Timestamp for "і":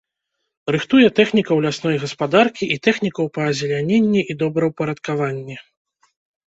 2.77-2.79, 4.35-4.39